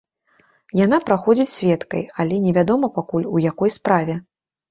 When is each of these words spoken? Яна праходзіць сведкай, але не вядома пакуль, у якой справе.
Яна 0.77 0.97
праходзіць 1.09 1.51
сведкай, 1.57 2.03
але 2.23 2.35
не 2.45 2.51
вядома 2.57 2.87
пакуль, 2.97 3.27
у 3.35 3.43
якой 3.51 3.69
справе. 3.79 4.13